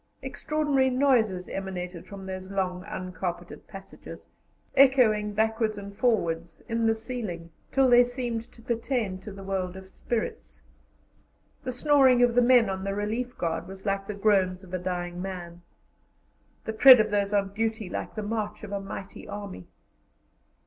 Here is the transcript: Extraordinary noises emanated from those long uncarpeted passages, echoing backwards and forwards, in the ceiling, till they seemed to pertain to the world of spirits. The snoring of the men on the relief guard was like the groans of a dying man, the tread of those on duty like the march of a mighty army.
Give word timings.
Extraordinary 0.23 0.89
noises 0.89 1.47
emanated 1.47 2.07
from 2.07 2.25
those 2.25 2.49
long 2.49 2.83
uncarpeted 2.87 3.67
passages, 3.67 4.25
echoing 4.75 5.31
backwards 5.33 5.77
and 5.77 5.95
forwards, 5.95 6.59
in 6.67 6.87
the 6.87 6.95
ceiling, 6.95 7.51
till 7.71 7.87
they 7.87 8.03
seemed 8.03 8.51
to 8.51 8.63
pertain 8.63 9.19
to 9.19 9.31
the 9.31 9.43
world 9.43 9.75
of 9.77 9.87
spirits. 9.87 10.63
The 11.63 11.71
snoring 11.71 12.23
of 12.23 12.33
the 12.33 12.41
men 12.41 12.67
on 12.67 12.83
the 12.83 12.95
relief 12.95 13.37
guard 13.37 13.67
was 13.67 13.85
like 13.85 14.07
the 14.07 14.15
groans 14.15 14.63
of 14.63 14.73
a 14.73 14.79
dying 14.79 15.21
man, 15.21 15.61
the 16.65 16.73
tread 16.73 16.99
of 16.99 17.11
those 17.11 17.31
on 17.31 17.53
duty 17.53 17.87
like 17.87 18.15
the 18.15 18.23
march 18.23 18.63
of 18.63 18.71
a 18.71 18.81
mighty 18.81 19.27
army. 19.27 19.67